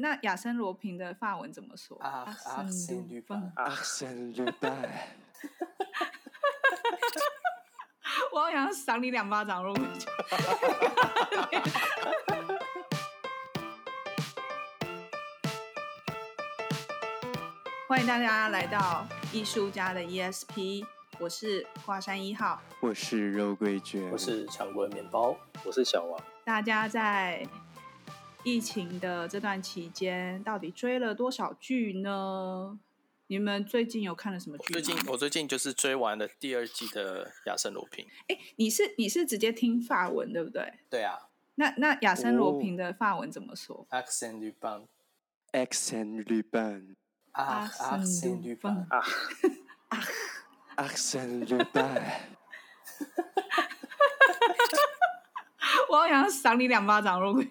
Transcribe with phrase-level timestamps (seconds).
[0.00, 1.98] 那亚森罗平的法文怎么说？
[1.98, 4.72] 啊啊，仙女棒，啊，仙女棒。
[8.32, 9.84] 我好想赏你两巴掌，如果
[17.86, 20.86] 欢迎大家来到艺术家的 ESP，
[21.18, 25.36] 我是华山一号，我是肉桂卷，我是长棍面包，
[25.66, 26.18] 我是小王。
[26.44, 27.46] 大家在
[28.42, 32.78] 疫情的这段期间，到底追了多少剧呢？
[33.26, 34.72] 你们最近有看了什么剧？
[34.72, 38.04] 最近我最近就是追完了第二季的《亚森罗平》。
[38.28, 40.72] 哎，你是你是直接听法文对不对？
[40.88, 41.28] 对啊。
[41.54, 49.04] 那那亚森罗平的法文怎么说？Arsène Lupin，Arsène Lupin，Arsène Lupin，啊
[50.76, 52.02] ，Arsène Lupin。
[55.90, 57.42] 我好想赏你两巴掌，如果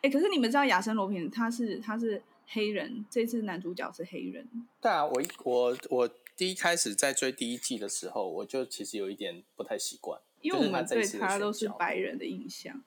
[0.00, 2.22] 哎，可是你们知道亚森罗平他是他是。
[2.54, 4.46] 黑人，这次男主角是黑人。
[4.78, 12.82] 对啊，我我我第一开始在追第一季的时候，我就其实有一点不太习惯，因为我们对他都是白人的印象。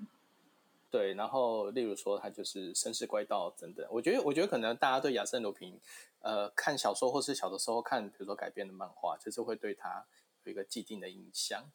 [0.92, 5.80] 对，然后例如说他就是绅士乖道等等，我觉得我觉得可能大家对亚森罗平，
[6.20, 10.06] 呃，看小说或是小的时候看，比如说改编的漫画，就是会对他
[10.44, 11.72] 有一个既定的印象。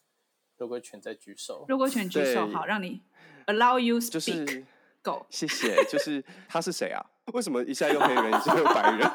[0.60, 3.00] 肉桂犬在举手，如果犬举手，好，让你
[3.46, 4.66] allow you speak，就是
[5.02, 5.74] ，Go，谢谢。
[5.86, 7.02] 就是他是谁啊？
[7.32, 9.10] 为什么一下又黑人，一下又白人？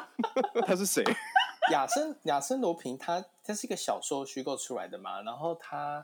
[0.66, 1.04] 他是谁？
[1.72, 6.04] 亚森亚森罗平，他他是一个小说虚构出来的嘛，然后他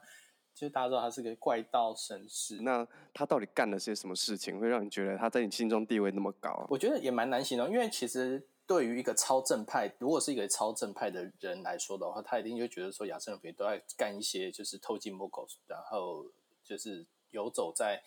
[0.54, 2.60] 就大家知道他是个怪盗绅士。
[2.62, 6.68] 那他到底干了些什么事情，会让你觉得他在你心中地位那么高啊？
[6.70, 16.26] 我觉得也蛮难形容，因为其实对于一个超正派，如果是一个超正派的人来说的话，他一定就觉得说亚森罗苹都在干一些就是偷鸡摸狗，然后
[16.64, 18.02] 就是游走在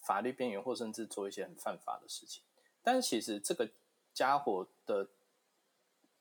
[0.00, 2.42] 法律边缘，或甚至做一些很犯法的事情。
[2.82, 3.70] 但其实这个
[4.12, 5.08] 家伙的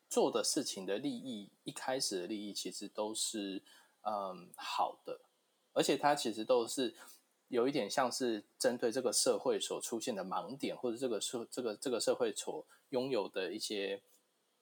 [0.08, 3.64] 做的事情的利益，一开始的利益其实都是
[4.04, 5.20] 嗯好的，
[5.74, 6.94] 而且他其实都是
[7.50, 14.02] 有一点像是针对这个社会所出现的盲点，或者这个社这个这个社会所拥有的一些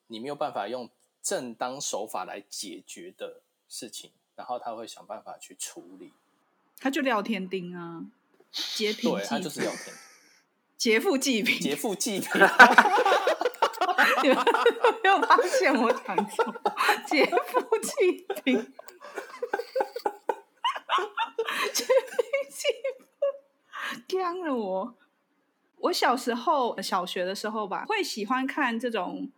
[0.07, 0.89] 你没有办法用
[1.21, 6.13] 正当手法来解决的事情，然后他会想办法去处理。
[6.79, 8.05] 他就廖天丁啊，
[8.51, 9.93] 劫贫对，他就是廖天丁。
[10.77, 12.29] 劫富济贫，劫富济贫，
[14.21, 14.37] 你们
[15.01, 16.53] 没有发现我讲错？
[17.07, 18.73] 劫富济贫，
[22.55, 23.05] 劫贫济
[24.07, 24.95] 富， 干了我！
[25.77, 29.29] 我小时候小学的时候吧，会喜欢看这种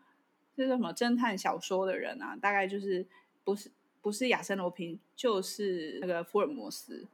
[0.56, 3.06] 这什么侦探小说的人啊，大概就是
[3.44, 7.08] 不是不是亚森罗平，就是那个福尔摩斯。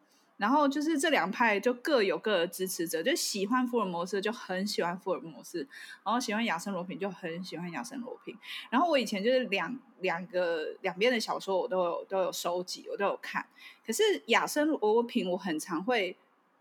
[0.43, 5.65] 然后就是这两派就各有各的支持者，就喜欢福尔摩斯就很喜欢福尔摩斯，
[6.03, 8.37] 然后喜欢亚森罗平就很喜欢亚森罗平。
[8.69, 13.45] 然后我以前就是两两个两边的小说我都有都有收集，我都有看。
[13.87, 16.17] 可是亚森罗平我很常会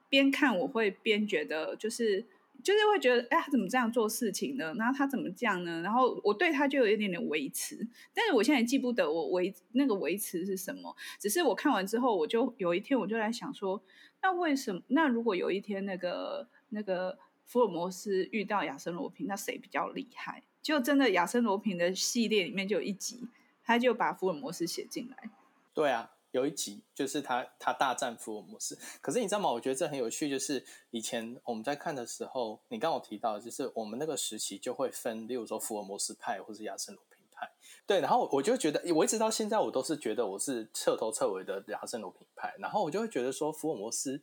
[0.08, 2.24] 边看我会边觉得就是。
[2.62, 4.72] 就是会觉得，哎，他怎么这样做事情呢？
[4.78, 5.82] 然后他怎么这样呢？
[5.82, 10.94] 然后我对他就有一点点维持，但是我现在也记不得我维那个维持是什么。
[11.18, 13.82] 只是我看完之后，我就有一天我就在想说，
[14.22, 14.80] 那为什么？
[14.88, 20.42] 那如果有一天那个那个福尔摩斯遇到亚森罗平，那谁比较厉害？
[20.62, 23.26] 就真的亚森罗平的系列里面就有一集，
[23.64, 25.30] 他就把福尔摩斯写进来。
[25.74, 26.12] 对啊。
[26.32, 29.50] 有一集就是他他大战福尔摩斯，可是你知道吗？
[29.50, 37.50] 我觉得这很有趣，就是以前我们在看的时候，你刚我提到，就是我们那个时期就会分，例如说福尔摩斯派或是亚森罗平派，
[37.86, 44.20] 对，然后我就觉得，我一直到现在我都是觉得我是彻头彻尾的亚森罗平派，然后我就会觉得说福尔摩斯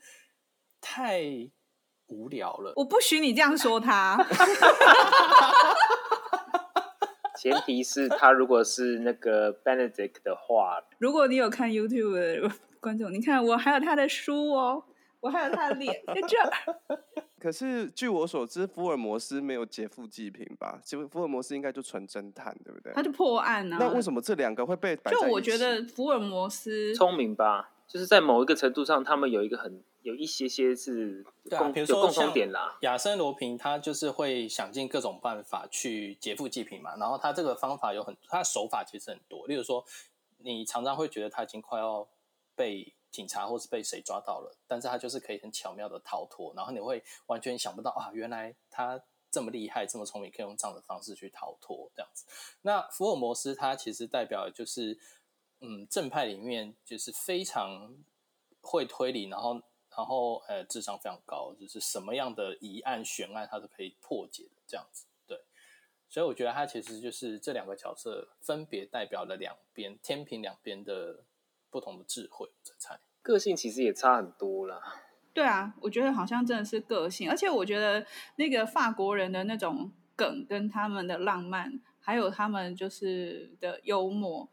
[0.81, 1.21] 太
[2.07, 4.17] 无聊了，我不许你这样说他。
[7.39, 12.51] 前提是他如果是那个 Benedict 的话，如果你有看 YouTube 的
[12.81, 14.83] 观众，你看我还有他的书哦，
[15.21, 16.37] 我还有他的脸在这。
[17.39, 20.81] 可是据我所知，福尔摩斯没有劫富济贫吧？
[20.83, 22.91] 其实福尔摩斯应该就纯侦探，对不对？
[22.91, 23.77] 他就破案啊。
[23.79, 24.97] 那为什么这两个会被？
[25.09, 29.81] 就我觉得福尔摩斯聪明吧，就是在某一个程度上，他们有一个很。
[30.09, 32.75] 有一些些是共，比如说共同点啦。
[32.81, 39.45] 亚森罗平他就是会想尽各种办法去劫富济贫嘛，然后他这个方法有很，他的手法其实很多。
[39.45, 39.85] 例如说，
[40.39, 42.07] 你常常会觉得他已经快要
[42.55, 52.25] 被警察或是被谁抓到了，但是他就是可以很巧妙的逃脱，然后你会完全想不到啊，原来他这么厉害，这么聪明，可以用这样的方式去逃脱这样子。
[52.63, 54.97] 那福尔摩斯他其实代表的就是，
[55.59, 57.95] 嗯，正派里面就是非常
[58.61, 59.61] 会推理，然后。
[59.95, 65.05] 然后呃智商非常高，就是什么样的疑案悬案他都可以破解的这样子。
[65.27, 65.37] 对，
[66.07, 71.25] 所以我觉得他其实就是这两个角色分别代表了两边天平两边的
[71.69, 72.47] 不同的智慧。
[72.47, 74.81] 我猜个性其实也差很多啦。
[75.33, 78.05] 对啊，我觉得好像真的是个性，而且我觉得
[78.37, 84.49] 那个法国人的那种梗跟他们的浪漫，还有他们就是的幽默，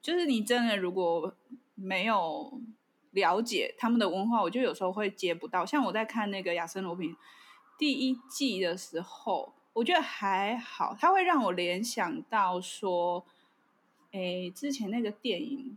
[0.00, 1.34] 就是你真的如果
[1.74, 2.60] 没有
[3.16, 5.66] 了解他们的文化，我就有时候会接不到。
[5.66, 7.12] 像我在看那个《亚森罗平》
[7.76, 13.24] 第一季的时候，我觉得还好，他会让我联想到说，
[14.12, 15.76] 哎，之前那个电影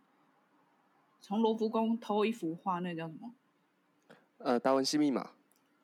[1.20, 3.32] 从罗浮宫偷一幅画，那叫什么？
[4.38, 5.32] 呃，达文西密码，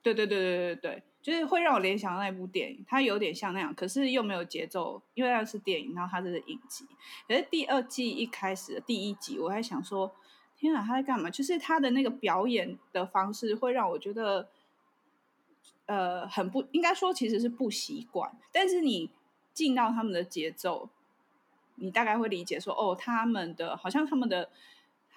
[0.03, 6.85] 对对对对对对，就是会让我联想到那部电影，它有点像那样，可是又没有节奏，因为那是电影，然后它这是影集。
[7.27, 10.15] 可是第二季一开始的第一集，我还想说，
[10.57, 11.29] 天啊，他在干嘛？
[11.29, 14.47] 就是他的那个表演的方式会让我觉得，
[15.85, 19.09] 呃，很不应该说其实是不习惯，但是你
[19.53, 20.89] 进到他们的节奏，
[21.75, 24.49] 你大概会理解说，哦，他们的好像他们的。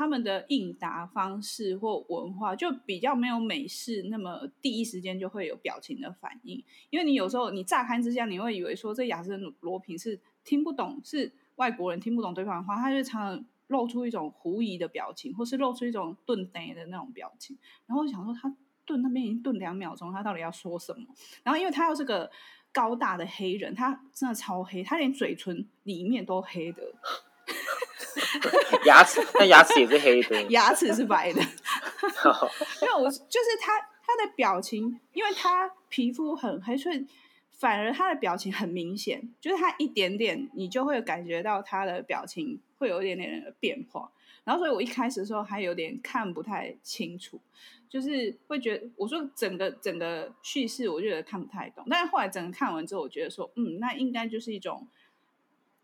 [0.01, 17.57] 他们的应答方式或文化就比较没有美式那么第一时间就会有表情的反应，因为你有时候你乍看之下你会以为说这亚森罗平是听不懂，是外国人听不懂对方的话，他就常常露出一种狐疑的表情，或是露出一种顿呆的那种表情。
[17.87, 18.55] 然后我想说他
[18.85, 21.07] 顿那边已经顿两秒钟，他到底要说什么？
[21.43, 22.31] 然后因为他又是个
[22.73, 26.83] 高大的黑人，他真的超黑，他连嘴唇里面都黑的。
[28.85, 31.41] 牙齿，那牙齿也是黑的， 牙齿是白的。
[32.83, 33.73] 因为我就是他，
[34.03, 37.07] 他的表情，因为他皮肤很黑，所以
[37.51, 44.11] 反而他的表情很明显，就是他一点点，你就会感觉到他的表情会有一点点的变化。
[44.45, 47.41] 然后，所以我一开始的时候还有点看不太清楚，
[47.89, 51.85] 就是会觉得，我说整个整个叙事，我觉得看不太懂。
[51.91, 54.89] 但是后来整个看完之后，我觉得说，嗯，那应该就是一种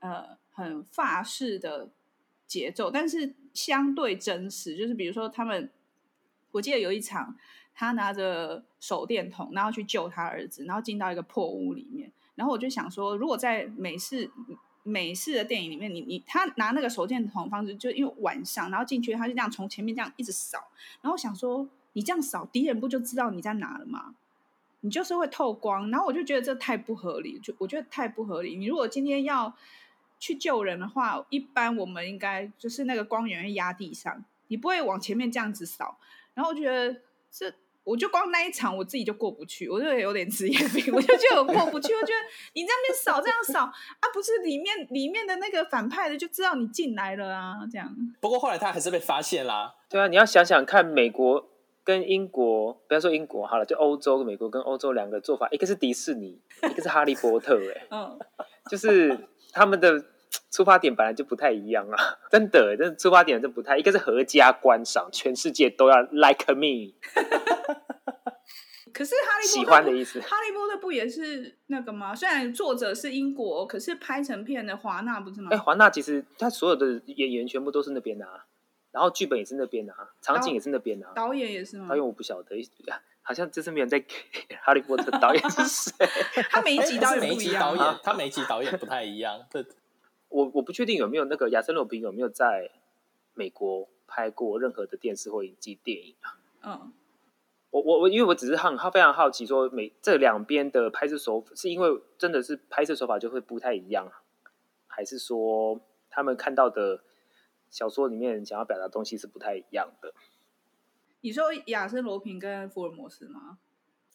[0.00, 1.90] 呃很法式的。
[2.46, 5.70] 节奏，但是相对真实，就是比如说他们，
[6.52, 7.34] 我记得有一场，
[7.74, 14.30] 他拿着手电筒，然后去救他儿子，然后进到一个破屋里面，然后我就想说，如果在美式
[14.84, 20.68] 美式的电影里面，你你他拿那个手电筒方式，就因为晚上，然后进去他就这样从前面这样一直扫，
[21.02, 24.14] 然后想说，你这样扫，敌人不就知道你在哪了吗？
[24.82, 28.54] 你就是会透光，然后我就觉得这太不合理，就我觉得太不合理。
[28.56, 29.56] 你如果今天要。
[30.20, 35.98] 去救人的话，一般我们应该就是那个光源会压地上，你不会往前面这样子扫。
[36.32, 37.52] 然后我觉得这，
[37.84, 41.94] 我就光那一场我自己就过不去，我就有点职业病，我就觉得我过不去。
[41.94, 42.18] 我觉得
[42.54, 47.94] 你这边扫这样扫啊，不是里面里面的那个反派的就知道你进来了啊，这样。
[48.20, 49.74] 不过后来他还是被发现啦。
[49.88, 51.48] 对啊，你要想想看，美国
[51.84, 58.18] 跟英国，不要说英国好了，就欧洲、美国跟欧洲两个做法，一个是迪士尼，一个是哈利波特，哎，嗯，
[58.70, 60.04] 就是他们的。
[60.50, 61.96] 出发点本来就不太一样啊，
[62.30, 63.76] 真的，真的出发点真不太。
[63.76, 66.94] 一个是合家观赏，全世界都要 like me。
[68.94, 72.14] 可是哈利波特喜欢的意思，哈利波特不也是那个吗？
[72.14, 75.48] 虽然作者是英国，可是拍成片的华纳不是吗？
[75.52, 78.46] 哎、欸，华纳其实他所有的演员全部都是那边的啊，
[78.92, 81.88] 然后剧本也是那边的啊，场景也是那边的啊，导演也是吗？
[81.88, 82.56] 导演我不晓得，
[83.20, 84.14] 好像就是没有在给
[84.62, 85.92] 哈利波特导演是谁？
[86.50, 89.66] 他每一集导演不一样，啊，他每一集导演不太一样，对。
[90.30, 92.68] 我我不确定有没有那个亚森罗平有没有在
[93.34, 96.16] 美国拍过任何的电视或影集电影
[96.60, 96.80] 啊？
[96.82, 96.92] 嗯，
[97.74, 104.08] 我我我因为我只是很好非常好奇，说每这两边的拍摄手法是因为真的是拍摄手法就会不太一样，
[104.86, 107.02] 还是说他们看到的
[107.68, 110.14] 小说里面想要表达东西是不太一样的？
[111.22, 113.58] 你说亚森罗平跟福尔摩斯吗？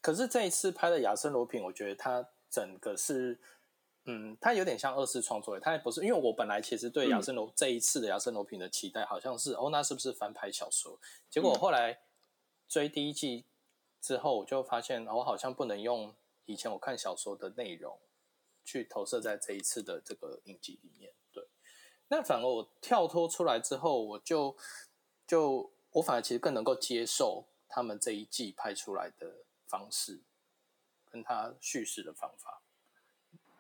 [0.02, 3.38] 可是这一次拍的亚森罗平，我觉得他整个是。
[4.06, 10.98] 嗯，他有点像二次创作，他也不是，因为我本来其实对亚森罗、嗯、这一次的亚森罗平的期待，好像是哦，那是不是翻拍小说？
[11.30, 12.00] 结果我后来
[12.70, 13.46] 追第一季
[14.00, 16.14] 之后，我就发现我好像不能用
[16.46, 18.00] 以前我看小说的内容
[18.64, 21.12] 去投射在这一次的这个影集里面。
[21.34, 21.48] 对，
[22.08, 24.56] 那反而我跳脱出来之后，我就
[25.28, 30.22] 就我反而其实更能够接受他们这一季拍出来的方式，
[31.10, 32.62] 跟他叙事的方法。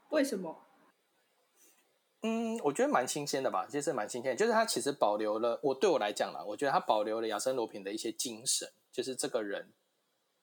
[0.09, 0.63] 为什么？
[2.21, 9.71] 嗯，我觉得蛮新鲜的吧，其实蛮新鲜，就是他其实保留了我对我来讲啦，我觉得他保留了亚森罗平的一些精神，就是这个人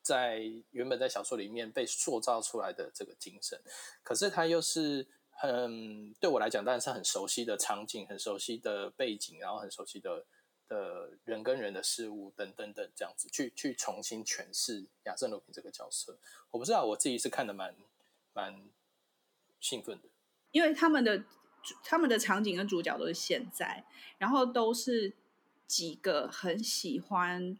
[0.02, 3.60] 在原本在小说里面被塑造出来的这个精神，
[4.02, 10.24] 可是他又是很对我来讲当然是很熟悉的场景，很熟悉的背景，然后很熟悉的
[10.68, 16.18] 的人跟人的事物等等等这样子去去重新诠释亚森罗苹这个角色。
[16.50, 17.74] 我不知道我自己是看的蛮
[18.32, 18.68] 蛮
[19.60, 20.08] 兴奋的，
[20.52, 21.24] 因为他们的
[21.82, 23.84] 他们的场景跟主角都是现在，
[24.18, 25.12] 然后都是
[25.66, 27.58] 几个很喜欢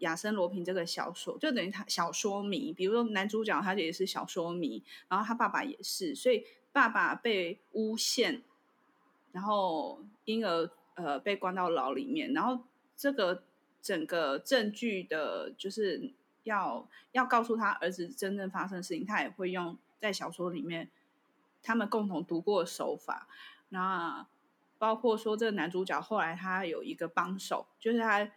[0.00, 2.72] 亚森罗平这个小说，就等于他小说迷。
[2.72, 8.42] 比如说男主角他也是小说迷，然后他爸爸也是，所以爸爸被诬陷，
[9.32, 10.70] 然后因而。
[10.96, 12.62] 呃，被关到牢里面，然后
[12.94, 13.42] 这个
[13.80, 20.90] 整个证据的，就是要要告诉他儿子真正发生的事情，他也会用在小说里面
[21.62, 23.28] 他们共同读过的手法。
[23.70, 24.26] 那
[24.76, 28.30] 包括说，这个男主角后来他有一个帮手，就是他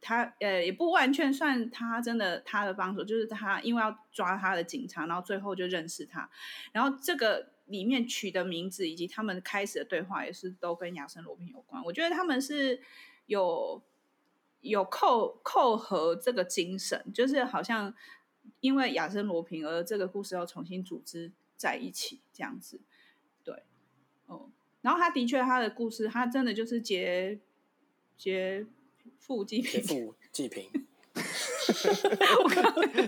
[0.00, 6.30] 他呃也不完全算他真的他的帮手，就是他因为要抓他的警察，然后最后就认识他，
[6.72, 7.54] 然后这个。
[7.66, 11.82] 里面取的名字以及他们开始的对话也是都跟亚森罗平有关。
[11.82, 12.80] 我觉得他们是
[13.26, 13.82] 有
[14.60, 17.92] 有扣扣合这个精神，就是好像
[18.60, 22.80] 因为亚森罗平而这个故事要重新组织在一起这样子。
[23.42, 23.64] 对，
[24.26, 24.48] 哦，
[24.82, 27.40] 然后他的确他的故事，他真的就是结
[28.16, 28.64] 结
[29.18, 30.64] 富济贫，劫富济贫。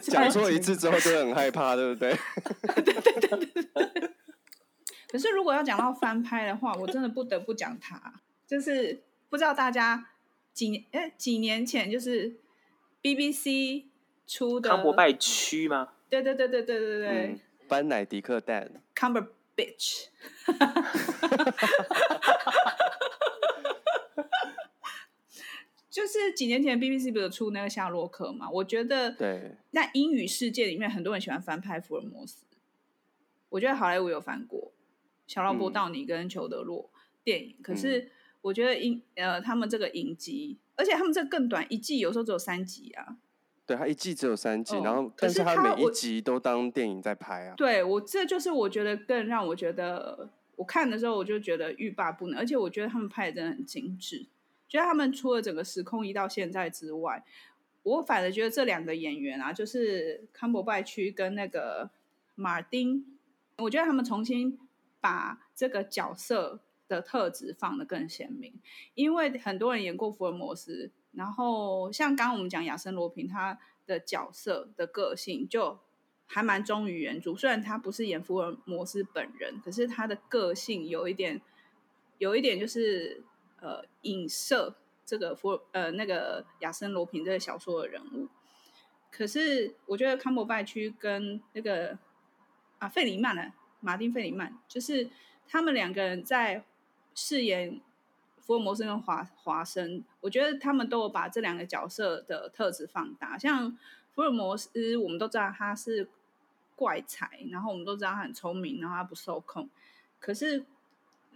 [0.00, 2.17] 讲错一次之后就很害怕，对不对？
[2.75, 4.11] 对对对对对。
[5.11, 8.21] 可是，如果要讲到翻拍的话，我真的不得不讲它。
[8.47, 10.09] 就是不知道大家
[10.55, 12.37] 几年哎几年前，就是
[13.03, 13.85] BBC
[14.27, 15.88] 出的《康伯拜区》吗？
[16.09, 17.09] 对对对对对对对。
[17.09, 18.71] 嗯、班乃迪克蛋。
[18.95, 20.07] Cumberbatch。
[25.99, 28.49] 就是几年前 BBC 不是出那个夏洛克嘛？
[28.49, 29.57] 我觉得对。
[29.73, 32.45] 那英语世界里面很多人喜欢翻拍福尔摩斯，
[33.49, 34.71] 我觉得好莱坞有翻过。
[35.26, 36.88] 小劳勃道尼跟裘德洛
[37.25, 38.12] 电影，嗯、可是
[38.43, 43.17] 我觉得影呃他们这个影集，而且他们这个更短，一季有时候只有三集啊。
[43.67, 47.55] 对，他一季只有三集，哦、然后但是他每一集都当电影在拍啊。
[47.57, 54.26] 对我这就是我觉得更让我觉得，我看的时候我就觉得欲罢不能，而且我觉得他们拍的真的很精致。
[54.69, 57.25] 觉得他们除了整个时空移到现在之外，
[57.83, 61.91] 我反而觉得这两个演员啊，就是康伯拜区跟那个
[62.35, 63.05] 马丁，
[63.57, 64.59] 我觉得他们重新。
[65.01, 66.59] 把这个角色
[66.89, 68.53] 的特质放得更鲜明，
[68.95, 73.57] 因为很多人演过福尔摩斯，然后像刚刚我们讲亚森罗平，他
[73.87, 75.79] 的角色的个性就
[76.27, 81.41] 还蛮忠于原著，虽然他不是演福尔摩斯本人，可是他的个性有一点，
[82.19, 83.23] 有一点就是
[83.61, 84.75] 呃影射
[85.05, 88.29] 这个福呃那个亚森罗苹这个小说的人物。
[89.11, 91.99] 可是我觉得康伯拜区跟那个
[92.79, 93.53] 啊费里曼呢？
[93.81, 95.09] 马丁·费里曼就是
[95.47, 96.65] 他们两个人在
[97.15, 97.81] 饰演
[98.41, 103.38] 福尔摩斯跟华华生，我觉得他们都有把这两个角色的特质放大。
[103.38, 103.79] 像
[104.15, 106.09] 福尔摩斯，我们都知道他是
[106.75, 109.71] 怪才，然后我们都知道他很聪明，然后他不受控。
[110.19, 110.65] 可是，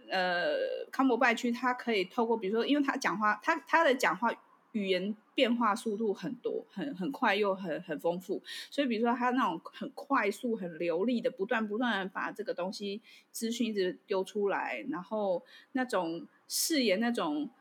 [0.09, 4.33] 呃，康伯拜区他可以透过，比如说，因为他讲话，他他的讲话。
[4.73, 8.41] 语言变化速度很多，很很快又很很丰富，
[8.71, 15.43] 所以比如说他那种很快速、很流利的，不断不断的把这个东西资讯一直丢出来，然后
[15.73, 17.51] 那种饰演那种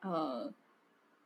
[0.00, 0.50] 呃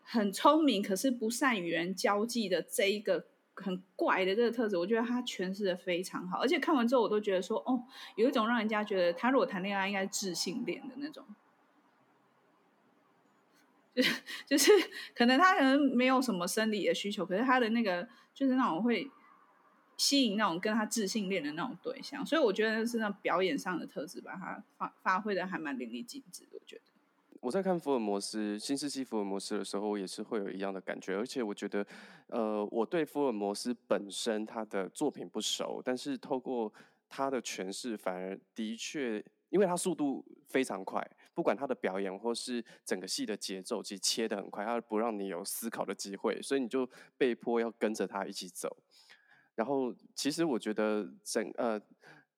[0.02, 3.24] 很聪明，可是不善与人交际的这一个
[3.54, 7.84] 很怪的这个特质，我觉得他诠释的非常好，而且看完之后我都觉得说，哦，
[8.16, 11.25] 有一种让人家觉得他如果谈恋爱应该是智性恋的那种。
[13.94, 14.73] 就 是就是
[15.14, 19.08] 可能他可能没有什么生理的需求，可是他的那个就是那种会
[19.96, 26.50] 吸引那种跟他自性恋的那种对象，所以我觉得是那种表演上的特质把他发发挥的还蛮淋漓尽致的。
[26.54, 26.82] 我觉得
[27.44, 31.86] 我在看福尔摩斯新世纪福尔摩斯的时候，我也是会有一样的感觉，而且我觉得
[32.28, 36.72] 呃，我对福尔摩斯本身他的作品不熟，但是透过
[37.06, 41.06] 他的诠释，反而的确因为他速度非常快。
[41.34, 48.74] 不管他的表演或是整个戏的节奏，其实切得很快，他不让你有思考的机会，所以你就被迫要跟着他一起走。
[49.54, 51.78] 然后，其实我觉得整呃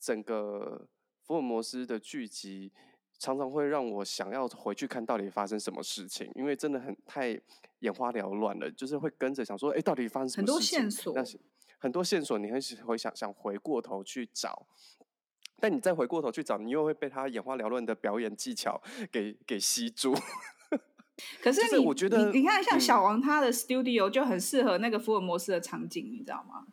[0.00, 0.88] 整个
[1.22, 2.72] 福尔摩斯的剧集
[3.18, 7.38] 常常会让我想要回去看到底发生什么事情，因为真的很太
[7.80, 10.78] 眼花缭乱了，就是会跟着想说，哎，到底发生什么事情？
[10.80, 11.24] 很多线索，那
[11.78, 14.66] 很多线索，你很会想想回过头去找。
[15.58, 18.80] 但你再回过头去找，你又会被他眼花缭乱的表演技巧
[19.10, 20.14] 给给吸住。
[21.40, 26.66] 可 是你，我觉得你，你看，像小王他的 studio 就很适合那个福尔摩斯的场景，你知道吗？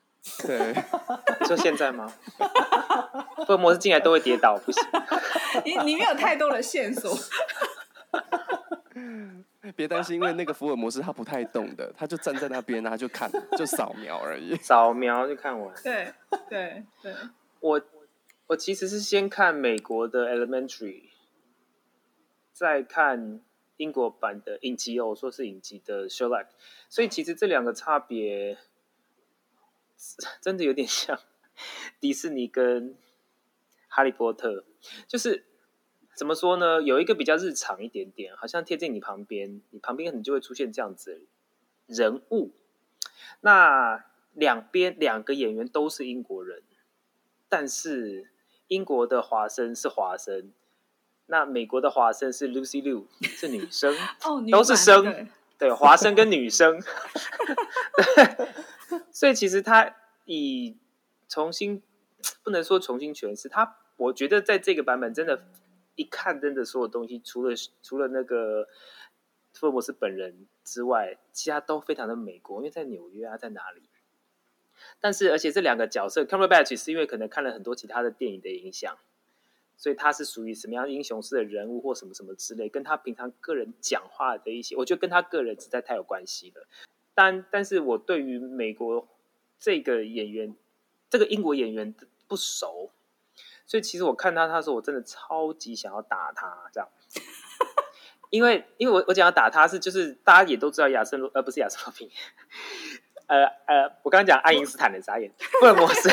[0.45, 0.73] 对，
[1.47, 2.11] 就现在吗？
[3.45, 4.81] 福尔摩斯进来都会跌倒，不行。
[5.65, 7.13] 你你没有太多的线索。
[9.75, 15.73] 别担心，因为那个福尔摩斯他不太动的，他就站在那边，他就看，就扫描而已，扫描就看完。
[15.81, 16.13] 对
[16.49, 17.13] 对对，
[17.59, 17.81] 我
[18.47, 21.03] 我其实是先看美国的 Elementary，
[22.51, 23.39] 再看
[23.77, 26.47] 英国版的影集哦，我说是影集的 Sherlock，
[26.89, 28.57] 所以其实这两个差别
[30.41, 31.19] 真的有点像
[31.99, 32.95] 迪士尼跟
[33.87, 34.65] 哈利波特，
[35.07, 35.45] 就是。
[36.15, 36.79] 怎么说呢？
[36.79, 41.21] 有一个比较日常一点点，好像贴近你旁边，你旁边可能就会出现这样子的
[41.87, 42.51] 人物。
[43.41, 46.61] 那两边两个演员都是英国人，
[47.49, 48.29] 但是
[48.67, 50.53] 英国的华生是华生，
[51.25, 53.91] 那美国的华生是 Lucy Liu 是女生，
[54.23, 58.47] 哦，都是生，对，对，华生跟女生，对，
[59.13, 60.77] 所以其实他以
[61.29, 61.81] 重新
[62.43, 65.45] 不能说重新诠释他，我觉得在这个版本真的。
[65.95, 68.67] 一看，真的所有东西，除了除了那个
[69.53, 73.83] 福尔摩斯本人之外，其他都非常的美国，因为在纽约啊，在哪里？
[74.99, 78.97] 但是，而且这两个角色，Cumberbatch 是因为可能看了很多其他的电影的影响，
[79.77, 86.67] 所以他是属于什么样英雄式的人物或什么什么之类，跟他平常个人讲话的一些，我觉得跟他个人实在太有关系了。
[87.13, 89.07] 但，但是我对于美国
[89.59, 90.55] 这个演员，
[91.09, 91.93] 这个英国演员
[92.27, 92.91] 不熟。
[93.65, 96.89] 所以其实我看他，他说我真的超级想要打他这样，
[98.29, 102.09] 因为因为我我讲要打他是就是大家也都知道亚森罗呃不是亚森罗平，
[103.27, 106.09] 呃呃我刚刚讲爱因斯坦的眨眼福尔摩斯，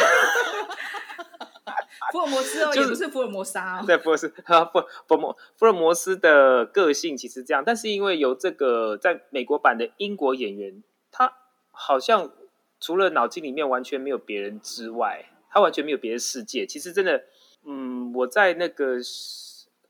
[2.12, 11.32] 福尔摩斯哦， 就是、也不是福尔摩沙哦，对，福尔斯啊福福尔摩福尔摩斯的个性其实这样，但是因为有这个在美国版的英国演员，他
[11.70, 12.32] 好像
[12.80, 17.24] 除了脑筋里面完全没有别人之外，他完全没有别的世界，其实真的。
[17.62, 18.96] 嗯，我在那个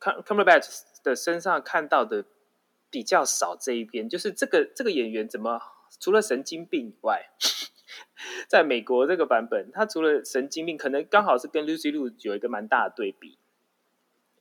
[0.01, 2.25] 看 Cumberbatch 的身上看到的
[2.91, 5.61] 比较少这一边，就是这个这个演员怎么
[6.01, 7.31] 除了神经病以外，
[8.49, 13.39] 在美国这个版本，他除了神经病，可能刚好是跟 Lucy Liu 有一个蛮大的对比。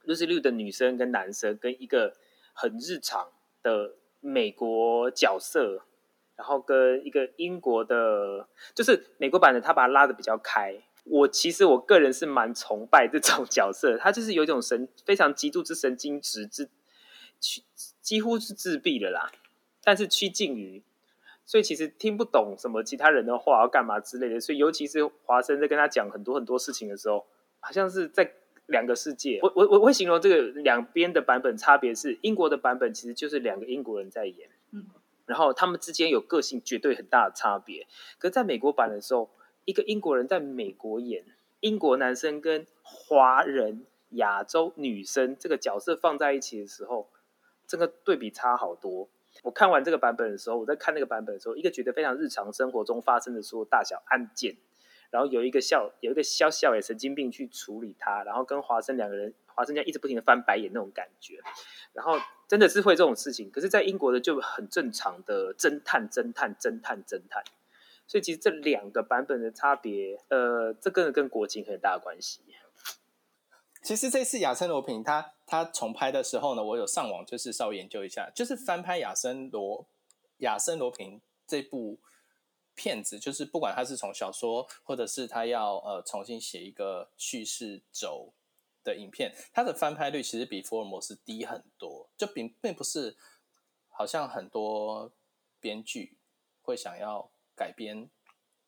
[0.05, 2.15] Lucy Liu 的女生跟男生跟一个
[2.53, 3.29] 很日常
[3.61, 5.83] 的美国角色，
[6.35, 10.81] 然后跟一个英国的，就是美国版的，他把他拉得比较开。
[11.05, 16.69] 我其实我个人是蛮崇拜这种角色，他就是有一种神非常极度之神经质之，
[18.01, 19.31] 几乎是自闭的啦，
[19.83, 20.83] 但是趋近于，
[21.49, 27.25] 所以其实听不懂什么其他人的话要干嘛之类的，所以尤其是华生在跟他讲很多很多事情的时候，
[27.59, 28.31] 好像是在
[28.67, 29.39] 两个世界。
[29.41, 34.85] 我我我会形容这个两边的版本差别是，英国的版本其实就是两个英国人在演，嗯，
[35.25, 37.87] 然后他们之间有个性绝对很大的差别，
[38.19, 39.31] 可是在美国版的时候。
[39.65, 41.23] 一个英国人在美国演
[41.59, 47.07] 英国男生跟华人亚洲女生这个角色放在一起的时候，
[47.67, 49.09] 这个对比差好多。
[49.43, 54.57] 我看完这个版本的时候，我在看那个版本的时候，一个觉得非常日常生活中发生的所有大小案件，
[55.11, 61.39] 然后有一个笑有一个笑笑也神经病去处理他，然后跟华生两个人，华生这样一直不停的翻白眼那种感觉，
[61.93, 63.49] 然后真的是会这种事情。
[63.51, 67.43] 可是，在英国的就很正常的侦探、侦探、侦探、侦探。
[68.07, 72.41] 所以其实这两个版本的差别，呃，这个跟国情很大的关系。
[73.89, 79.83] 其实这次亚森罗平他他重拍的时候呢，我有上网就是稍微研究一下，就是翻拍亚森罗
[80.41, 81.97] 亚森罗平这部
[82.75, 88.31] 片子，就是不管他是从小说，或者是他要呃重新写一个叙事轴
[88.83, 93.17] 的影片，它的翻拍率其实比福尔摩斯低很多，就并并不是
[93.87, 95.11] 好像很多
[95.59, 96.19] 编剧
[96.61, 97.31] 会想要。
[97.55, 98.07] 改编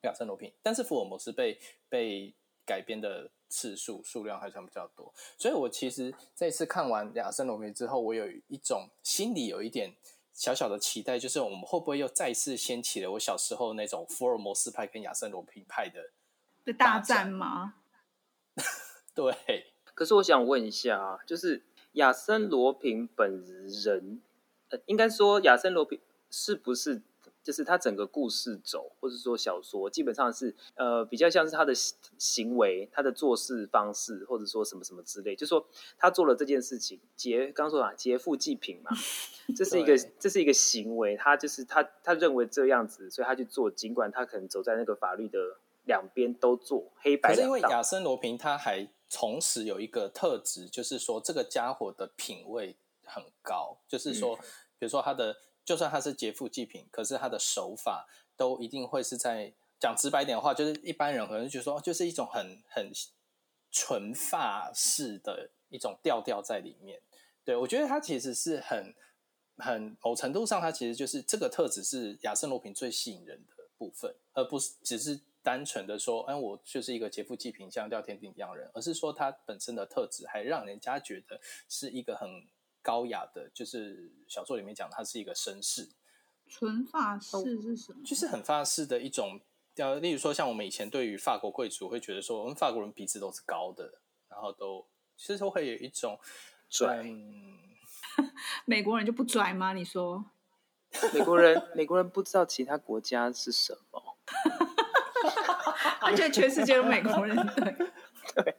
[0.01, 2.33] 亚森罗平，但是福尔摩斯被被
[2.65, 9.93] 改编的次数数量还算比较多，所以我其实这次看完亚森罗平之后，我有一种心里有一点
[10.33, 16.11] 小小的期待，就是我们会不会又再次掀起了我小时候那种福尔摩斯派跟亚森罗平派的
[16.63, 17.75] 的大战吗？
[19.13, 19.35] 对。
[19.93, 24.21] 可是我想问一下啊，就是亚森罗平本人，
[24.69, 25.99] 呃，应该说亚森罗平
[26.31, 27.03] 是不是？
[27.43, 31.73] 就是他整个故事走，或者说小说，基本上是呃比较像是他的
[32.19, 35.35] 行为、他的做事方式，或者说什么什么之类。
[35.35, 35.65] 就是说
[35.97, 38.91] 他做了这件事情，劫刚说啊劫富济贫嘛，
[39.57, 45.39] 这是一个这是一个行为，他就是他他认为这样子，所以他去做，尽管他可能走在那个法律的
[45.85, 47.29] 两边都做黑白。
[47.29, 54.45] 可是因为亚森罗平他还同时有一个特质，就是说这个家伙的品味很高，就是说、嗯、
[54.77, 55.35] 比如说他的。
[55.63, 62.91] 就算他是劫富济贫，可是他的手法都一定会是在讲直白点的话，就是一般人可能就觉得说，就是一种很很
[63.71, 66.99] 纯发式的一种调调在里面。
[67.43, 68.93] 对，我觉得他其实是很
[69.57, 82.27] 很某程度上，它其实就是这个特质是亚森罗平最吸引人的部分，而不是只是单纯的说，哎，我就是一个劫富济贫、像廖天丁一样人，而是说他本身的特质还让人家觉得是一个很
[82.81, 85.89] 高雅的，就是小说里面讲他是一个绅士。
[86.47, 88.03] 纯法式是什么？
[88.03, 89.39] 就是很法式的一种，
[89.77, 96.19] 呃，例如说像我们以前对于法国贵族会觉得说，我们法国人鼻子都是高的，然后都其实都会有一种
[96.69, 97.01] 拽。
[97.03, 97.59] 嗯
[98.65, 99.71] 美国人就不拽吗？
[99.73, 100.25] 你说？
[101.13, 104.17] 美国人，美国人不知道其他国家是什么，
[106.01, 107.75] 他觉得全世界都美国人，对，
[108.43, 108.57] 对，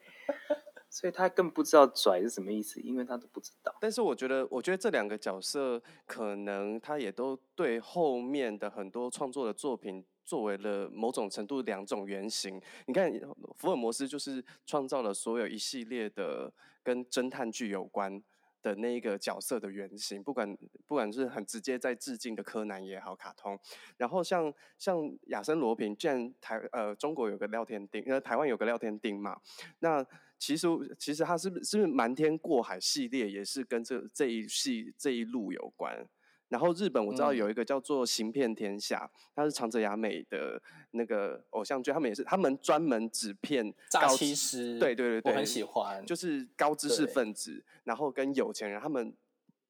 [0.92, 3.74] 所以他更不知道拽是什么意思，因为他都不知道。
[3.80, 12.60] 但是我觉得，我觉得这两个角色可能他也都对后面的很多创作的作品作为了某种程度两种原型。
[12.86, 13.10] 你看，
[13.56, 16.52] 福尔摩斯就是创造了所有一系列的
[16.82, 18.22] 跟侦探剧有关。
[18.62, 23.58] 的那一个角色的原型，不管不管是很直接在致敬的柯南也好，卡通，
[23.96, 24.96] 然后像像
[25.30, 29.36] 亚森罗平，既然台呃中国有个廖天丁，呃台湾有个廖天丁嘛，
[29.80, 30.06] 那
[30.42, 30.66] 其实
[30.98, 36.04] 其实他是不是是不是瞒天过海系列也是跟这这一系这一路有关？
[36.48, 49.16] 然后日本我知道有一个叫做《行骗天下》，它是长泽雅美的那个偶像剧，他们也是他们专门只骗诈欺师，对对对对，我很喜欢，就是高知识分子，然后跟有钱人，他们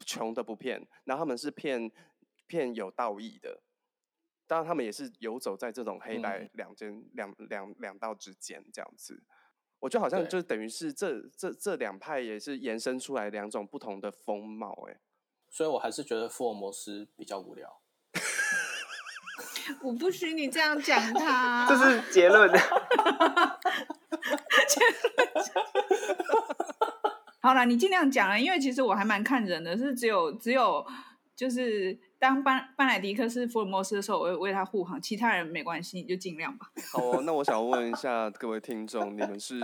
[0.07, 1.93] 穷的不骗，然后他们是骗
[2.47, 3.61] 骗有道义的，
[4.47, 6.49] 当然他们也是游走在这种黑白。
[6.55, 9.23] 两间、嗯、两两两道之间这样子，
[9.83, 15.01] 我觉得好像就等于是这这这两派也是延伸出来两种不同的风貌，哎。
[15.51, 17.81] 所以我还是觉得福尔摩斯比较无聊。
[19.83, 22.49] 我不许你这样讲他， 这是结论。
[22.53, 22.63] 结论。
[27.41, 30.87] 好了，你尽量讲了，因为其实我还蛮看人的，是只有只有
[31.35, 36.71] 就是当班班莱迪克是福尔摩斯的时候，我会为他护航，其他人没关系，你就尽量吧。
[36.93, 39.59] 好哦，那我想问一下各位听众，你们是？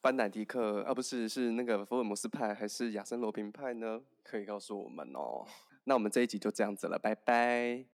[0.00, 4.00] 班乃迪克，啊、不是是那个福尔摩斯派，还是亚森罗平派呢？
[4.24, 5.44] 可以告诉我们哦。
[5.84, 7.84] 那我们这一集就这样子了，拜拜。